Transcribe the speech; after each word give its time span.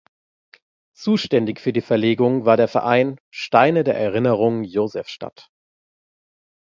Zuständig 0.95 1.59
für 1.59 1.73
die 1.73 1.81
Verlegung 1.81 2.43
war 2.43 2.57
der 2.57 2.67
Verein 2.67 3.19
„Steine 3.29 3.83
der 3.83 3.95
Erinnerung 3.99 4.63
Josefstadt“. 4.63 5.51